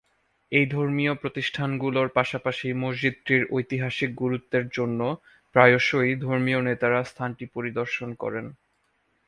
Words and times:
এই 0.51 0.65
ধর্মীয় 0.67 1.13
প্রতিষ্ঠানগুলোর 1.21 2.07
পাশাপাশি 2.17 2.67
মসজিদটির 2.83 3.41
ঐতিহাসিক 3.51 4.11
গুরুত্বের 4.15 4.65
জন্য 4.69 4.99
প্রায়শই 5.55 6.11
ধর্মীয় 6.25 6.61
নেতারা 6.61 6.99
স্থানটি 7.03 7.45
পরিদর্শন 7.55 8.09
করেন। 8.13 8.45